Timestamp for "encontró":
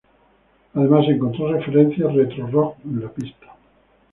1.09-1.51